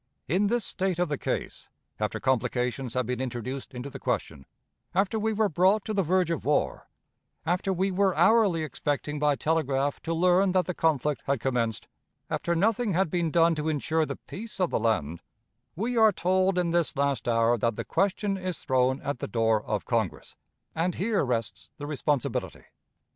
[0.27, 1.69] In this state of the case,
[1.99, 4.47] after complications have been introduced into the question,
[4.95, 6.89] after we were brought to the verge of war,
[7.45, 11.87] after we were hourly expecting by telegraph to learn that the conflict had commenced,
[12.31, 15.21] after nothing had been done to insure the peace of the land,
[15.75, 19.63] we are told in this last hour that the question is thrown at the door
[19.63, 20.35] of Congress,
[20.73, 22.63] and here rests the responsibility.